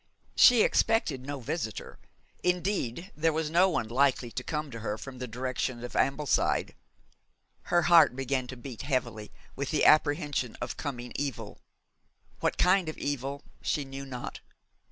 [0.35, 1.99] She expected no visitor;
[2.41, 6.73] indeed, there was no one likely to come to her from the direction of Ambleside.
[7.65, 11.59] Her heart began to beat heavily, with the apprehension of coming evil.
[12.39, 14.39] What kind of evil she knew not.